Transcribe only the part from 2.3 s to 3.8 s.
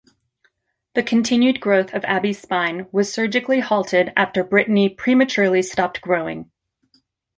spine was surgically